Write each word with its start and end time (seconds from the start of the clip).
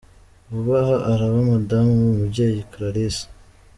Vuba 0.51 0.75
aha, 0.83 0.95
araba 1.11 1.37
Madamu 1.49 1.91
Umubyeyi 2.09 2.61
Clarisse. 2.71 3.25